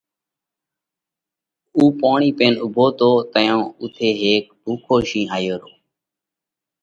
[1.75, 5.71] اُو پوڻِي پينَ اُوڀو تو، تئيون اُوٿئہ هيڪ ڀُوکو شِينه آيو رو۔